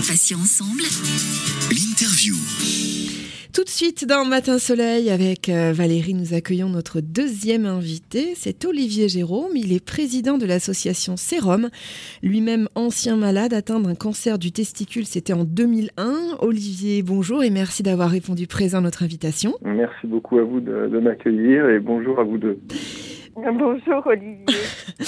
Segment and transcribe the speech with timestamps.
[0.00, 0.80] Patients ensemble.
[1.68, 2.34] L'interview.
[3.54, 8.32] Tout de suite dans Matin Soleil avec euh, Valérie, nous accueillons notre deuxième invité.
[8.34, 9.52] C'est Olivier Jérôme.
[9.54, 11.68] Il est président de l'association Sérum.
[12.22, 16.38] Lui-même ancien malade atteint d'un cancer du testicule, c'était en 2001.
[16.40, 19.52] Olivier, bonjour et merci d'avoir répondu présent à notre invitation.
[19.62, 22.58] Merci beaucoup à vous de, de m'accueillir et bonjour à vous deux.
[23.36, 24.44] Bonjour Olivier.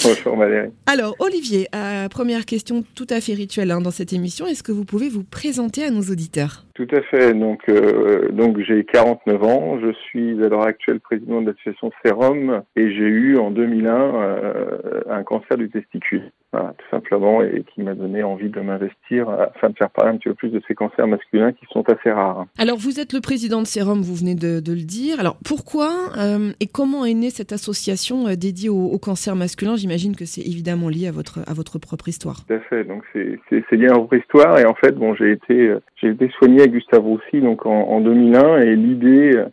[0.01, 0.71] Bonjour Valérie.
[0.87, 4.47] Alors Olivier, euh, première question tout à fait rituelle hein, dans cette émission.
[4.47, 6.65] Est-ce que vous pouvez vous présenter à nos auditeurs?
[6.73, 7.33] Tout à fait.
[7.35, 9.79] Donc, euh, donc j'ai 49 ans.
[9.79, 15.01] Je suis à l'heure actuelle président de l'association Sérum et j'ai eu en 2001 euh,
[15.09, 16.31] un cancer du testicule.
[16.53, 20.17] Voilà, tout simplement, et qui m'a donné envie de m'investir afin de faire parler un
[20.17, 22.45] petit peu plus de ces cancers masculins qui sont assez rares.
[22.59, 25.19] Alors, vous êtes le président de Sérum, vous venez de, de le dire.
[25.19, 25.89] Alors, pourquoi
[26.19, 29.75] euh, et comment est née cette association euh, dédiée au, au cancer masculin?
[29.77, 32.45] J'imagine que c'est évidemment lié à votre, à votre propre histoire.
[32.45, 32.83] Tout à fait.
[32.83, 34.59] Donc, c'est lié à votre histoire.
[34.59, 37.99] Et en fait, bon, j'ai été, j'ai été soigné à Gustave Roussy donc en, en
[37.99, 39.43] 2001, et l'idée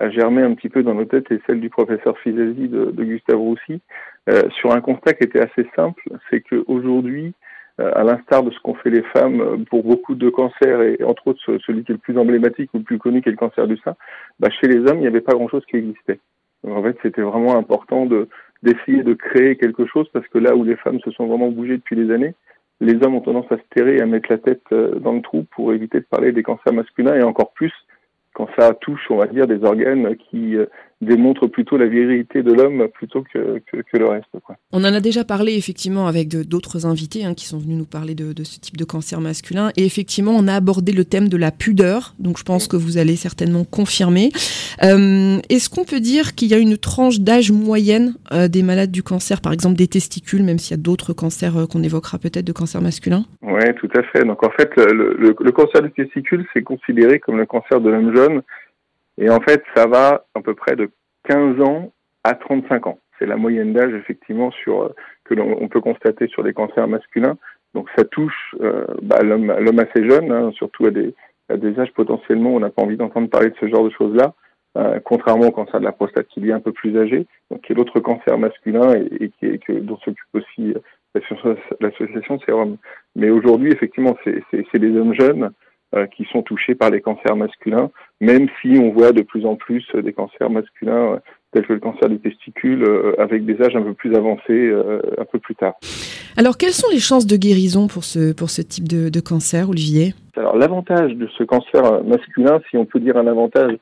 [0.00, 3.04] a germé un petit peu dans nos têtes et celle du professeur Fizazi de, de
[3.04, 3.80] Gustave Roussy
[4.30, 7.34] euh, sur un constat qui était assez simple, c'est qu'aujourd'hui,
[7.80, 11.04] euh, à l'instar de ce qu'ont fait les femmes euh, pour beaucoup de cancers, et
[11.04, 13.38] entre autres celui qui est le plus emblématique ou le plus connu qui est le
[13.38, 13.94] cancer du sein,
[14.38, 16.18] bah, chez les hommes, il n'y avait pas grand-chose qui existait.
[16.64, 18.28] Donc en fait, c'était vraiment important de
[18.62, 21.78] d'essayer de créer quelque chose parce que là où les femmes se sont vraiment bougées
[21.78, 22.34] depuis des années,
[22.82, 25.46] les hommes ont tendance à se terrer et à mettre la tête dans le trou
[25.50, 27.72] pour éviter de parler des cancers masculins et encore plus
[28.58, 30.56] ça touche, on va dire, des organes qui
[31.00, 34.28] démontrent plutôt la virilité de l'homme plutôt que, que, que, le reste.
[34.44, 34.56] Quoi.
[34.72, 38.14] On en a déjà parlé effectivement avec d'autres invités hein, qui sont venus nous parler
[38.14, 39.70] de, de, ce type de cancer masculin.
[39.76, 42.98] Et effectivement, on a abordé le thème de la pudeur, donc je pense que vous
[42.98, 44.30] allez certainement confirmer.
[44.82, 48.90] Euh, Est-ce qu'on peut dire qu'il y a une tranche d'âge moyenne euh, des malades
[48.90, 52.18] du cancer, par exemple des testicules, même s'il y a d'autres cancers euh, qu'on évoquera
[52.18, 53.24] peut-être de cancer masculin?
[53.42, 54.24] Oui, tout à fait.
[54.24, 57.88] Donc en fait, le, le, le cancer du testicule, c'est considéré comme le cancer de
[57.88, 58.42] l'homme jeune
[59.18, 60.90] et en fait, ça va à peu près de
[61.28, 61.92] 15 ans
[62.24, 62.98] à 35 ans.
[63.18, 64.94] C'est la moyenne d'âge, effectivement, sur, euh,
[65.24, 67.36] que l'on peut constater sur les cancers masculins.
[67.74, 71.14] Donc ça touche euh, bah, l'homme assez jeune, hein, surtout à des,
[71.48, 73.90] à des âges potentiellement où on n'a pas envie d'entendre parler de ce genre de
[73.90, 74.34] choses-là,
[74.78, 77.72] euh, contrairement au cancer de la prostate qui est un peu plus âgé, donc qui
[77.72, 82.76] est l'autre cancer masculin et, et qui est, que, dont s'occupe aussi euh, l'association Sérum.
[83.16, 85.50] Mais aujourd'hui, effectivement, c'est des hommes jeunes
[86.14, 87.90] qui sont touchés par les cancers masculins,
[88.20, 91.18] même si on voit de plus en plus des cancers masculins euh,
[91.52, 94.72] tels que le cancer du testicule euh, avec des âges un peu plus avancés
[95.18, 95.74] un peu plus tard.
[96.36, 99.68] Alors quelles sont les chances de guérison pour ce, pour ce type de, de cancer,
[99.68, 100.14] Olivier?
[100.36, 103.76] Alors l'avantage de ce cancer masculin, si on peut dire un avantage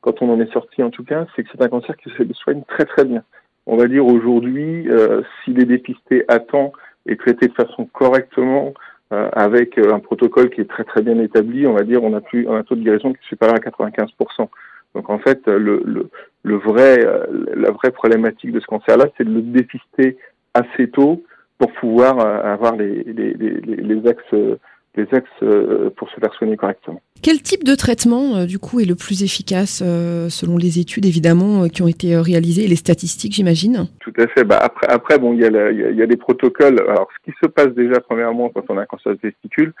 [0.00, 2.24] quand on en est sorti en tout cas, c'est que c'est un cancer qui se
[2.34, 3.22] soigne très très bien.
[3.66, 6.72] On va dire aujourd'hui, euh, s'il est dépisté à temps
[7.06, 8.74] et traité de façon correctement,
[9.12, 12.14] euh, avec euh, un protocole qui est très très bien établi, on va dire, on
[12.14, 14.48] a plus un taux de guérison qui est supérieur à 95%.
[14.94, 16.08] Donc en fait, le, le,
[16.42, 20.16] le vrai, euh, la vraie problématique de ce cancer-là, c'est de le dépister
[20.54, 21.22] assez tôt
[21.58, 24.58] pour pouvoir avoir les, les, les, les axes
[24.94, 27.00] les axes euh, pour se faire soigner correctement.
[27.22, 31.06] Quel type de traitement, euh, du coup, est le plus efficace euh, selon les études,
[31.06, 34.44] évidemment, qui ont été réalisées et les statistiques, j'imagine Tout à fait.
[34.44, 36.80] Bah, après, après, bon, il y, a y des protocoles.
[36.88, 39.72] Alors, ce qui se passe déjà, premièrement, quand on a un cancer de testicule,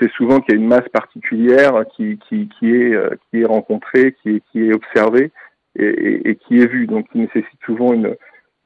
[0.00, 2.96] c'est souvent qu'il y a une masse particulière qui, qui, qui, est,
[3.30, 5.30] qui est rencontrée, qui est, qui est observée
[5.78, 6.86] et, et, et qui est vue.
[6.86, 8.16] Donc, qui nécessite souvent une,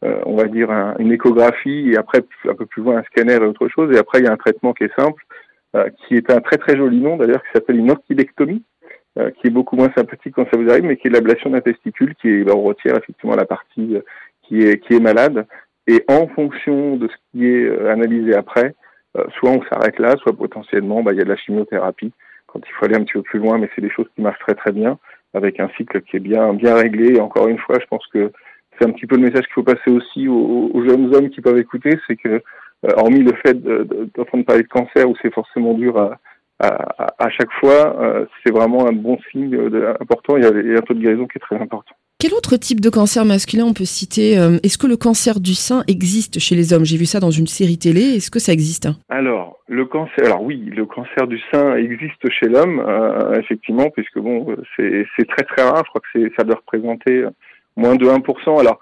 [0.02, 3.46] on va dire, un, une échographie et après, un peu plus loin, un scanner et
[3.46, 3.94] autre chose.
[3.94, 5.22] Et après, il y a un traitement qui est simple
[6.06, 8.62] qui est un très très joli nom d'ailleurs, qui s'appelle une orchidectomie,
[9.18, 11.60] euh, qui est beaucoup moins sympathique quand ça vous arrive, mais qui est l'ablation d'un
[11.60, 14.00] testicule, qui est, ben, on retire effectivement la partie euh,
[14.42, 15.46] qui est, qui est malade,
[15.86, 18.74] et en fonction de ce qui est analysé après,
[19.38, 22.12] soit on s'arrête là, soit potentiellement bah, il y a de la chimiothérapie
[22.46, 24.40] quand il faut aller un petit peu plus loin, mais c'est des choses qui marchent
[24.40, 24.98] très très bien,
[25.34, 27.16] avec un cycle qui est bien bien réglé.
[27.16, 28.30] Et encore une fois, je pense que
[28.78, 31.40] c'est un petit peu le message qu'il faut passer aussi aux, aux, jeunes hommes qui
[31.40, 32.40] peuvent écouter, c'est que euh,
[32.96, 36.18] hormis le fait d'entendre parler de cancer où c'est forcément dur à,
[36.60, 40.36] à, à chaque fois, euh, c'est vraiment un bon signe de, important.
[40.36, 41.94] Il y, a, il y, a, un taux de guérison qui est très important.
[42.20, 45.54] Quel autre type de cancer masculin on peut citer euh, Est-ce que le cancer du
[45.54, 46.84] sein existe chez les hommes?
[46.84, 48.00] J'ai vu ça dans une série télé.
[48.00, 48.88] Est-ce que ça existe?
[49.08, 54.18] Alors, le cancer, alors oui, le cancer du sein existe chez l'homme, euh, effectivement, puisque
[54.18, 54.46] bon,
[54.76, 55.82] c'est très très rare.
[55.84, 57.24] Je crois que ça doit représenter
[57.76, 58.60] moins de 1%.
[58.60, 58.80] Alors,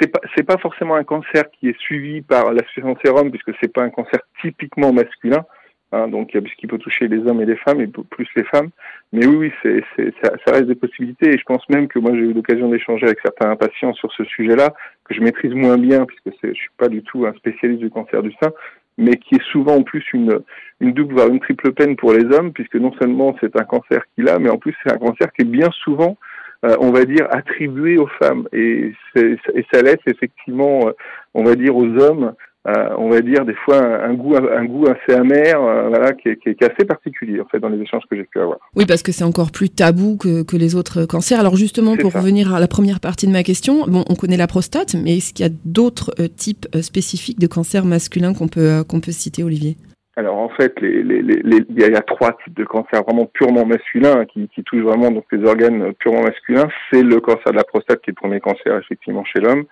[0.00, 3.72] c'est pas c'est pas forcément un cancer qui est suivi par l'association sérum puisque c'est
[3.72, 5.44] pas un cancer typiquement masculin
[5.92, 8.70] hein, donc puisqu'il peut toucher les hommes et les femmes et plus les femmes
[9.12, 12.12] mais oui oui c'est ça, ça, reste des possibilités et je pense même que moi
[12.14, 14.72] j'ai eu l'occasion d'échanger avec certains patients sur ce sujet-là
[15.04, 18.22] que je maîtrise moins bien puisque je suis pas du tout un spécialiste du cancer
[18.22, 18.52] du sein
[18.98, 20.40] mais qui est souvent en plus une,
[20.80, 24.02] une double voire une triple peine pour les hommes, puisque non seulement c'est un cancer
[24.14, 26.25] qu'il a, mais en plus c'est un cancer qui est bien souvent, euh,
[26.62, 28.48] on va dire, attribué aux femmes.
[28.52, 30.92] Et, et ça laisse effectivement, euh,
[31.34, 32.34] on va dire, aux hommes
[32.66, 36.30] euh, on va dire des fois un, goût un goût assez amer euh, voilà qui
[36.30, 38.58] est, qui, est, assez particulier en fait dans les échanges que j'ai pu avoir.
[38.74, 41.38] Oui parce que c'est encore plus tabou que, que, les autres cancers.
[41.38, 44.48] Alors justement pour revenir à la première partie de ma question, bon on connaît la
[44.48, 48.82] prostate mais est-ce qu'il y a d'autres euh, types spécifiques de cancers masculins qu'on peut
[48.82, 49.76] qu'on peut citer Olivier?
[50.16, 54.48] Alors en fait, les, il, y a, trois types de cancers vraiment purement masculins qui,
[54.48, 56.68] qui touchent vraiment donc les organes purement masculins.
[56.90, 59.66] C'est le cancer de la prostate qui est le premier cancer effectivement chez l'homme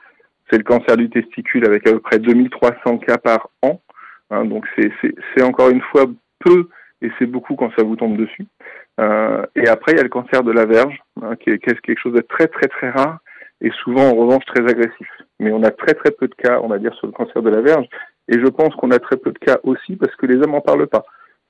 [0.51, 3.81] c'est le cancer du testicule avec à peu près 2300 cas par an.
[4.31, 6.07] Hein, donc c'est encore une fois
[6.41, 6.69] peu
[7.03, 8.47] et c'est beaucoup quand ça vous tombe dessus.
[9.01, 11.99] Euh, et après, il y a le cancer de la verge, hein, qui, est, quelque
[12.01, 13.19] chose de très très très rare
[13.61, 15.09] et souvent en revanche très agressif.
[15.41, 17.51] Mais on a très très peu de cas, on va dire, sur le cancer de
[17.51, 17.87] la verge.
[18.29, 20.61] Et je pense qu'on a très peu de cas aussi parce que les hommes n'en
[20.61, 21.05] parlent pas.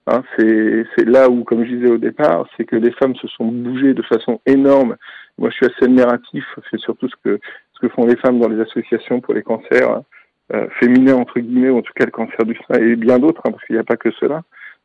[0.07, 3.47] Hein, c'est là où, comme je disais au départ, c'est que les femmes se sont
[3.47, 4.97] bougées de façon énorme.
[5.39, 7.41] Moi, je suis assez admiratif, c'est surtout ce que
[7.73, 10.05] ce que font les femmes dans les associations pour les cancers hein,
[10.53, 13.41] euh, féminins entre guillemets, ou en tout cas le cancer du sein et bien d'autres,
[13.47, 14.43] hein, parce qu'il n'y a pas que cela,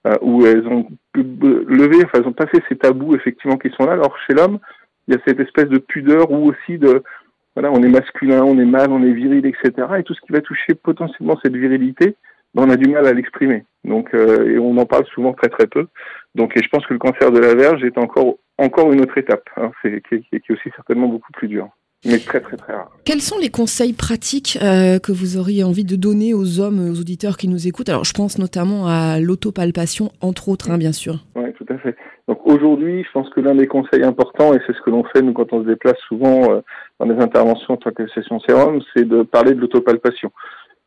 [0.07, 3.93] euh, où elles ont levé, enfin elles ont passé ces tabous effectivement qui sont là.
[3.93, 4.59] Alors chez l'homme,
[5.07, 7.03] il y a cette espèce de pudeur ou aussi de
[7.63, 9.87] on est masculin, on est mâle, on est viril, etc.
[9.99, 12.15] Et tout ce qui va toucher potentiellement cette virilité,
[12.53, 13.65] ben, on a du mal à l'exprimer.
[13.83, 15.87] Donc, euh, et on en parle souvent très très peu.
[16.35, 19.17] Donc, et je pense que le cancer de la verge est encore encore une autre
[19.17, 21.69] étape, hein, qui, est aussi certainement beaucoup plus dur
[22.05, 22.89] mais très très très rare.
[23.03, 26.99] Quels sont les conseils pratiques euh, que vous auriez envie de donner aux hommes, aux
[26.99, 27.89] auditeurs qui nous écoutent?
[27.89, 31.25] Alors je pense notamment à l'autopalpation, entre autres, hein, bien sûr.
[32.27, 35.21] Donc aujourd'hui, je pense que l'un des conseils importants, et c'est ce que l'on fait
[35.21, 36.61] nous quand on se déplace souvent euh,
[36.99, 40.31] dans les interventions en tant que session sérum, c'est de parler de l'autopalpation.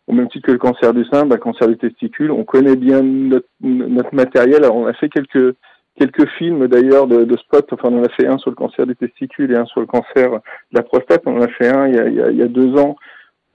[0.09, 3.03] Au même titre que le cancer du sein, bah, cancer du testicule, on connaît bien
[3.03, 4.65] notre, notre matériel.
[4.65, 5.55] Alors on a fait quelques
[5.97, 7.73] quelques films d'ailleurs de, de spot.
[7.73, 9.87] Enfin, on en a fait un sur le cancer des testicules et un sur le
[9.87, 10.41] cancer de
[10.73, 11.23] la prostate.
[11.27, 12.97] On en a fait un il y a, il y a, deux ans,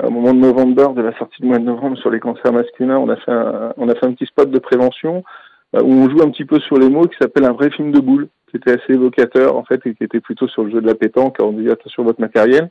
[0.01, 2.97] au moment de novembre, de la sortie du mois de novembre sur les cancers masculins.
[2.97, 5.23] On a fait un, on a fait un petit spot de prévention
[5.73, 7.99] où on joue un petit peu sur les mots qui s'appelle un vrai film de
[7.99, 10.87] boule, qui était assez évocateur en fait et qui était plutôt sur le jeu de
[10.87, 11.37] la pétanque.
[11.39, 12.69] On dit attention à votre matériel.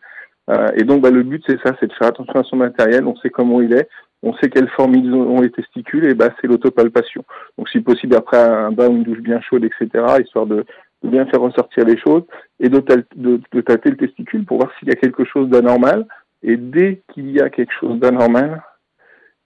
[0.51, 3.07] Euh, et donc, bah, le but, c'est ça, c'est de faire attention à son matériel.
[3.07, 3.89] On sait comment il est,
[4.23, 7.25] on sait quelle forme ils ont les testicules, et bah, c'est l'autopalpation.
[7.59, 10.65] Donc, si possible, après un bain ou une douche bien chaude, etc., histoire de,
[11.03, 12.23] bien faire ressortir les choses,
[12.61, 12.83] et de,
[13.17, 16.07] de, tâter le testicule pour voir s'il y a quelque chose d'anormal.
[16.43, 18.63] Et dès qu'il y a quelque chose d'anormal,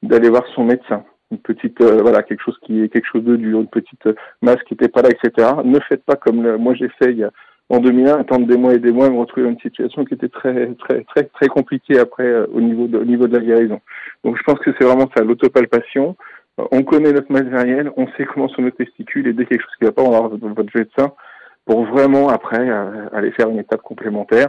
[0.02, 1.04] d'aller voir son médecin.
[1.30, 4.08] Une petite, euh, voilà, quelque chose qui est quelque chose de dur, une petite
[4.42, 5.48] masse qui n'était pas là, etc.
[5.64, 7.30] Ne faites pas comme moi j'ai fait il y a
[7.70, 10.14] en 2001, attendre des mois et des mois et me retrouver dans une situation qui
[10.14, 13.44] était très très très très compliquée après euh, au niveau de au niveau de la
[13.44, 13.80] guérison.
[14.24, 16.16] Donc je pense que c'est vraiment ça, l'autopalpation.
[16.58, 19.76] Euh, on connaît notre matériel, on sait comment sont nos testicules et dès quelque chose
[19.78, 21.12] qui va pas, on va voir votre médecin
[21.64, 24.48] pour vraiment après euh, aller faire une étape complémentaire.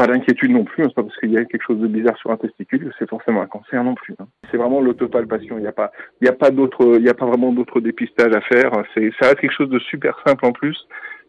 [0.00, 2.16] Pas d'inquiétude non plus, hein, c'est pas parce qu'il y a quelque chose de bizarre
[2.16, 4.14] sur un testicule que c'est forcément un cancer non plus.
[4.18, 4.24] Hein.
[4.50, 5.58] C'est vraiment l'autopalpation.
[5.58, 5.92] Il n'y a pas,
[6.22, 8.72] il y a pas d'autre, il y a pas vraiment d'autres dépistages à faire.
[8.94, 10.88] C'est, ça reste quelque chose de super simple en plus.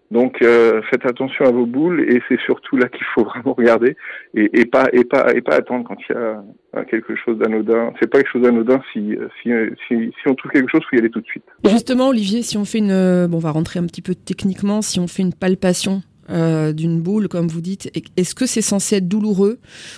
[0.10, 3.98] Donc euh, faites attention à vos boules et c'est surtout là qu'il faut vraiment regarder
[4.36, 6.42] et, pas et pas et pas attendre quand il y a
[6.78, 7.92] euh, quelque chose d'anodin.
[8.00, 9.50] C'est pas quelque chose d'anodin si, si,
[9.90, 11.44] si si on trouve quelque chose, faut y aller tout de suite.
[11.66, 15.02] Justement, Olivier, si on fait une bon, on va rentrer un petit peu techniquement, si
[15.02, 19.08] on fait une palpation euh, d'une boule, comme vous dites, est-ce que c'est censé être
[19.08, 19.58] douloureux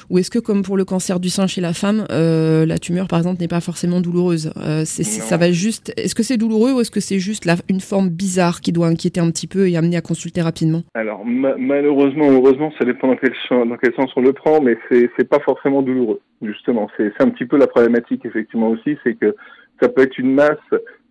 [0.09, 3.07] ou est-ce que, comme pour le cancer du sein chez la femme, euh, la tumeur,
[3.07, 5.93] par exemple, n'est pas forcément douloureuse euh, Ça va juste.
[5.97, 9.19] Est-ce que c'est douloureux ou est-ce que c'est juste une forme bizarre qui doit inquiéter
[9.19, 10.83] un petit peu et amener à consulter rapidement?
[10.93, 15.29] Alors malheureusement, heureusement, ça dépend dans quel, dans quel sens on le prend, mais c'est
[15.29, 16.21] pas forcément douloureux.
[16.41, 19.35] Justement, c'est un petit peu la problématique effectivement aussi, c'est que
[19.81, 20.57] ça peut être une masse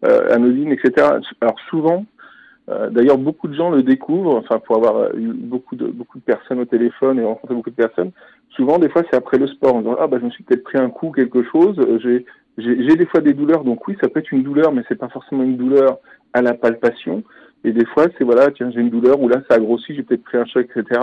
[0.03, 1.09] anodine, etc.
[1.41, 2.05] Alors souvent,
[2.69, 6.23] euh, d'ailleurs, beaucoup de gens le découvrent, enfin, pour avoir eu beaucoup de, beaucoup de
[6.23, 8.13] personnes au téléphone et rencontrer beaucoup de personnes,
[8.51, 10.63] souvent, des fois, c'est après le sport, en disant, ah, bah, je me suis peut-être
[10.63, 12.25] pris un coup, quelque chose, euh, j'ai,
[12.59, 15.09] j'ai, des fois des douleurs, donc oui, ça peut être une douleur, mais c'est pas
[15.09, 15.99] forcément une douleur
[16.35, 17.25] à la palpation.
[17.65, 20.03] Et des fois, c'est voilà, tiens, j'ai une douleur, ou là, ça a grossi, j'ai
[20.03, 21.01] peut-être pris un choc, etc.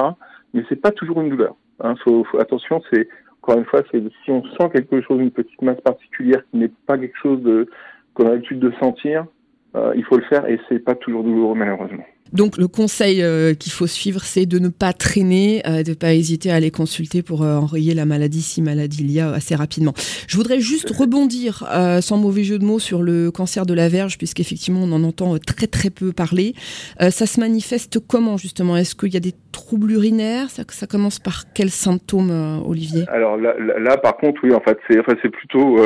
[0.54, 1.56] Mais c'est pas toujours une douleur.
[1.82, 1.96] Hein.
[2.04, 3.10] Faut, faut, attention, c'est,
[3.42, 6.72] encore une fois, c'est si on sent quelque chose, une petite masse particulière qui n'est
[6.86, 7.68] pas quelque chose de,
[8.14, 9.26] qu'on a l'habitude de sentir,
[9.76, 12.04] euh, il faut le faire et c'est pas toujours douloureux malheureusement.
[12.34, 15.96] Donc le conseil euh, qu'il faut suivre, c'est de ne pas traîner, euh, de ne
[15.96, 19.56] pas hésiter à aller consulter pour enrayer la maladie si maladie il y a assez
[19.56, 19.94] rapidement.
[20.28, 21.68] Je voudrais juste rebondir,
[22.02, 25.38] sans mauvais jeu de mots, sur le cancer de la verge, puisqu'effectivement on en entend
[25.40, 26.54] très très peu parler.
[27.00, 28.78] ça se manifeste comment justement?
[28.78, 30.50] Est-ce qu'il y a des troubles urinaires?
[30.50, 33.06] Ça, ça commence par quels symptômes, Olivier?
[33.10, 35.78] Alors là, là, par contre, oui, en fait, c'est enfin, plutôt...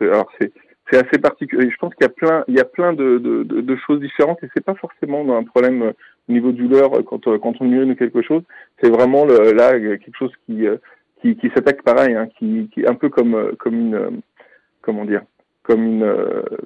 [0.00, 0.52] alors c'est
[0.90, 1.70] c'est assez particulier.
[1.70, 4.42] Je pense qu'il y a plein, il y a plein de, de, de, choses différentes
[4.42, 5.92] et c'est pas forcément un problème euh,
[6.28, 8.42] au niveau de douleur quand, quand on ou quelque chose.
[8.82, 10.66] C'est vraiment le, là quelque chose qui,
[11.20, 14.22] qui, qui s'attaque pareil, hein, qui, qui est un peu comme, comme une,
[14.82, 15.22] comment dire,
[15.62, 16.14] comme une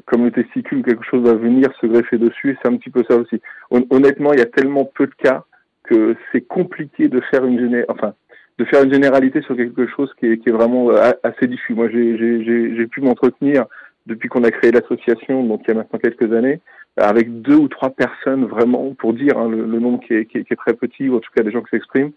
[0.06, 2.58] comme le testicule, quelque chose va venir se greffer dessus.
[2.60, 3.40] C'est un petit peu ça aussi.
[3.70, 5.44] Honnêtement, il y a tellement peu de cas
[5.84, 8.14] que c'est compliqué de faire une géné enfin
[8.58, 11.74] de faire une généralité sur quelque chose qui est, qui est vraiment euh, assez diffus.
[11.74, 13.66] Moi, j'ai pu m'entretenir
[14.08, 16.60] depuis qu'on a créé l'association, donc il y a maintenant quelques années,
[16.96, 20.56] avec deux ou trois personnes vraiment, pour dire hein, le, nombre qui est, qui, est,
[20.56, 22.10] très petit, ou en tout cas des gens qui s'expriment,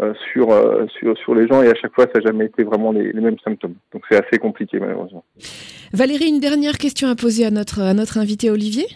[0.00, 2.62] euh, sur, euh, sur, sur les gens, et à chaque fois, ça n'a jamais été
[2.62, 3.74] vraiment les, les mêmes symptômes.
[3.92, 5.24] Donc c'est assez compliqué, malheureusement.
[5.92, 8.86] Valérie, une dernière question à poser à notre, à notre invité Olivier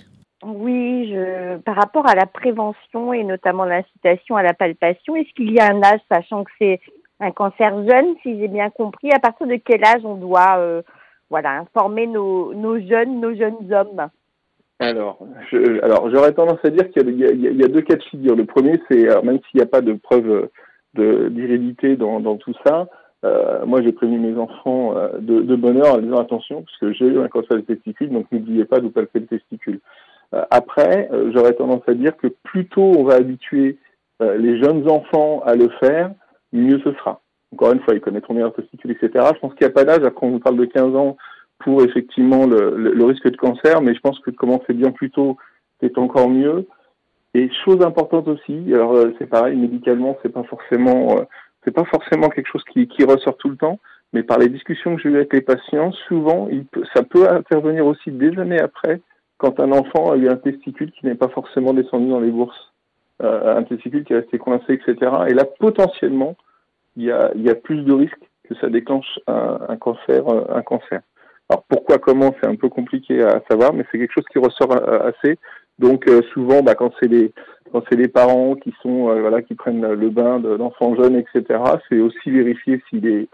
[0.44, 5.52] oui, je, par rapport à la prévention et notamment l'incitation à la palpation, est-ce qu'il
[5.52, 6.80] y a un âge, sachant que c'est
[7.20, 10.82] un cancer jeune, si j'ai bien compris, à partir de quel âge on doit euh,
[11.32, 14.08] voilà, informer nos, jeunes, nos jeunes hommes
[14.78, 15.18] alors,
[15.82, 18.34] alors j'aurais tendance à dire qu'il y, a deux cas de figure.
[18.34, 20.48] Le premier, c'est même s'il n'y a pas de preuve
[20.94, 22.88] d'hérédité dans, tout ça,
[23.24, 26.92] euh, moi, j'ai prévenu mes enfants euh, de, de bonheur en disant attention, parce que
[26.92, 29.78] j'ai eu un cancer de testicule, donc n'oubliez pas de palper le testicule.
[30.34, 33.78] Euh, après, euh, j'aurais tendance à dire que plus tôt on va habituer
[34.22, 36.10] euh, les jeunes enfants à le faire,
[36.52, 37.20] mieux ce sera.
[37.52, 39.10] Encore une fois, ils connaîtront bien leur testicule, etc.
[39.34, 41.16] Je pense qu'il n'y a pas d'âge, après on vous parle de 15 ans
[41.58, 45.36] pour effectivement le, risque de cancer, mais je pense que commencer bien plus tôt,
[45.80, 46.66] c'est encore mieux.
[47.34, 51.16] Et chose importante aussi, alors c'est pareil, médicalement, c'est pas forcément,
[51.64, 53.78] c'est pas forcément quelque chose qui, qui, ressort tout le temps,
[54.12, 57.28] mais par les discussions que j'ai eues avec les patients, souvent, il peut, ça peut
[57.30, 59.00] intervenir aussi des années après
[59.38, 62.72] quand un enfant a eu un testicule qui n'est pas forcément descendu dans les bourses,
[63.22, 65.10] euh, un testicule qui est resté coincé, etc.
[65.28, 66.36] Et là, potentiellement,
[66.96, 70.28] il y a, il y a plus de risques que ça déclenche un, un cancer,
[70.28, 71.00] euh, un cancer.
[71.48, 74.72] Alors pourquoi, comment, c'est un peu compliqué à savoir, mais c'est quelque chose qui ressort
[74.72, 75.38] euh, assez.
[75.78, 77.32] Donc souvent, bah, quand c'est les
[77.72, 81.58] quand c'est les parents qui sont voilà qui prennent le bain d'enfants jeunes, etc.
[81.88, 83.28] C'est aussi vérifier si les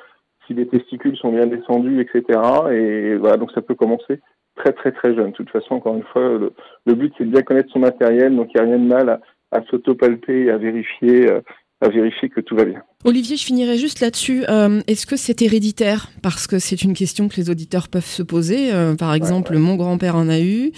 [0.49, 2.41] si les testicules sont bien descendus, etc.
[2.73, 4.21] Et voilà, donc ça peut commencer
[4.57, 5.31] très très très jeune.
[5.31, 6.39] De toute façon, encore une fois,
[6.87, 9.09] le, but c'est de bien connaître son matériel, donc il n'y a rien de mal
[9.09, 9.21] à,
[9.53, 11.41] à s'autopalper à vérifier, euh,
[11.81, 12.83] à vérifier que tout va bien.
[13.05, 14.43] Olivier, je finirai juste là-dessus.
[14.49, 16.09] Euh, est-ce que c'est héréditaire?
[16.23, 18.73] Parce que c'est une question que les auditeurs peuvent se poser.
[18.73, 20.73] Euh, par exemple, mon grand-père en a eu,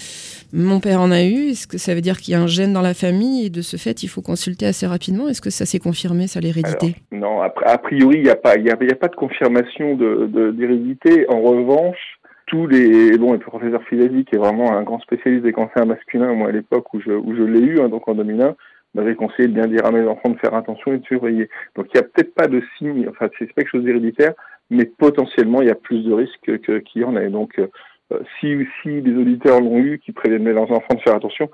[0.53, 1.51] mon père en a eu.
[1.51, 3.47] Est-ce que ça veut dire qu'il y a un gène dans la famille?
[3.47, 6.41] Et de ce fait, il faut consulter assez rapidement Est-ce que ça s'est confirmé, ça,
[6.41, 6.97] l'hérédité?
[7.13, 11.23] Non, a, priori, il n'y a, pas, a, a pas de confirmation d'hérédité.
[11.23, 15.45] De, en revanche, tous les bon, le professeur Filesi, qui est vraiment un grand spécialiste
[15.45, 18.15] des cancers masculins, moi à l'époque où je, où je l'ai eu, hein, donc en
[18.15, 18.57] 2001,
[18.95, 21.49] m'avait conseillé de bien dire à mes enfants de faire attention et de surveiller.
[21.77, 24.35] Donc il n'y a peut-être pas de signe, enfin c'est pas quelque chose d'héréditaire,
[24.71, 27.27] mais potentiellement il y a plus de risques qu'il y en a.
[27.29, 31.51] donc euh, si, si les auditeurs l'ont eu, qui préviennent leurs enfants de faire attention,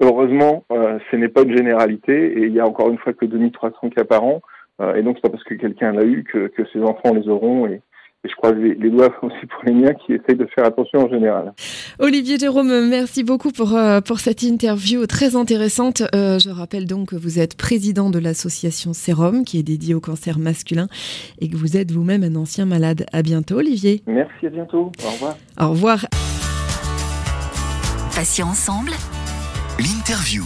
[0.00, 3.26] heureusement euh, ce n'est pas une généralité et il y a encore une fois que
[3.26, 4.40] 2300 cas par an.
[4.80, 7.28] Euh, et donc c'est pas parce que quelqu'un l'a eu que, que ses enfants les
[7.28, 7.82] auront et,
[8.24, 11.06] et je croise les, les, doigts aussi pour les miens qui essayent de faire attention
[11.06, 11.52] en général.
[11.98, 16.02] Olivier Jérôme, merci beaucoup pour, euh, pour cette interview très intéressante.
[16.14, 20.00] Euh, je rappelle donc que vous êtes président de l'association Sérum qui est dédiée au
[20.00, 20.88] cancer masculin
[21.40, 23.06] et que vous êtes vous-même un ancien malade.
[23.12, 24.02] À bientôt Olivier.
[24.06, 24.92] Merci, à bientôt.
[25.04, 25.36] Au revoir.
[25.58, 26.06] Au revoir.
[28.14, 28.92] Patients ensemble.
[29.78, 30.44] L'interview.